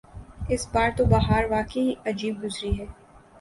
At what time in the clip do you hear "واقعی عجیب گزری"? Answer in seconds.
1.49-2.71